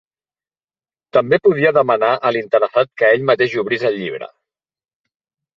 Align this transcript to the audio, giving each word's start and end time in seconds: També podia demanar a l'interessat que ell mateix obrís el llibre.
També 1.17 1.39
podia 1.49 1.73
demanar 1.77 2.09
a 2.29 2.33
l'interessat 2.37 2.91
que 3.03 3.13
ell 3.19 3.29
mateix 3.31 3.59
obrís 3.65 3.89
el 3.91 4.03
llibre. 4.03 4.31